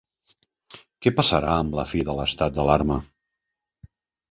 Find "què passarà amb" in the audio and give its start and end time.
1.05-1.77